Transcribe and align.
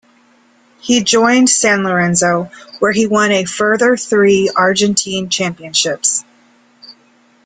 He 0.79 1.03
joined 1.03 1.47
San 1.47 1.83
Lorenzo 1.83 2.49
where 2.79 2.91
he 2.91 3.05
won 3.05 3.29
a 3.31 3.45
further 3.45 3.95
three 3.95 4.49
Argentine 4.55 5.29
championships. 5.29 6.23